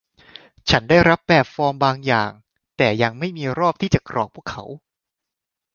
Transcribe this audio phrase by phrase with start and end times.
[0.69, 2.31] ฉันได้รับแบบฟอร์มบางอย่าง
[2.77, 4.63] แต่ยังไม่มีรอบที่จะกรอกพวกเขา